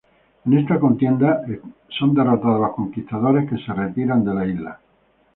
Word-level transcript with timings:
En 0.45 0.57
esta 0.57 0.79
contienda 0.79 1.43
son 1.89 2.15
derrotados 2.15 2.59
los 2.59 2.73
conquistadores, 2.75 3.47
que 3.47 3.63
se 3.63 3.71
retiran 3.71 4.25
de 4.25 4.33
la 4.33 4.47
isla. 4.47 4.79